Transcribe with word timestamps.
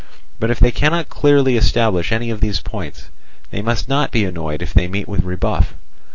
But 0.39 0.49
if 0.49 0.57
they 0.59 0.71
cannot 0.71 1.09
clearly 1.09 1.57
establish 1.57 2.11
any 2.11 2.31
of 2.31 2.41
these 2.41 2.59
points, 2.59 3.09
they 3.51 3.61
must 3.61 3.87
not 3.87 4.09
be 4.09 4.25
annoyed 4.25 4.63
if 4.63 4.73
they 4.73 4.87
meet 4.87 5.07
with 5.07 5.19
a 5.21 5.25
rebuff. 5.27 5.75